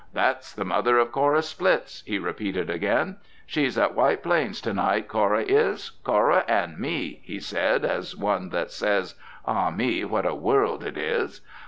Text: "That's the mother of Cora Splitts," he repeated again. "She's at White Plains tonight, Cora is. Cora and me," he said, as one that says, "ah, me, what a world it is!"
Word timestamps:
"That's 0.13 0.51
the 0.51 0.65
mother 0.65 0.97
of 0.97 1.11
Cora 1.11 1.43
Splitts," 1.43 2.01
he 2.07 2.17
repeated 2.17 2.71
again. 2.71 3.17
"She's 3.45 3.77
at 3.77 3.93
White 3.93 4.23
Plains 4.23 4.59
tonight, 4.59 5.07
Cora 5.07 5.43
is. 5.43 5.91
Cora 6.03 6.43
and 6.47 6.79
me," 6.79 7.19
he 7.23 7.39
said, 7.39 7.85
as 7.85 8.15
one 8.17 8.49
that 8.49 8.71
says, 8.71 9.13
"ah, 9.45 9.69
me, 9.69 10.03
what 10.03 10.25
a 10.25 10.33
world 10.33 10.83
it 10.83 10.97
is!" 10.97 11.41